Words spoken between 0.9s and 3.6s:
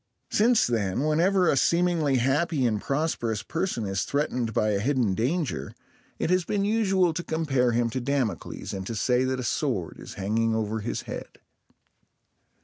whenever a seemingly happy and prosperous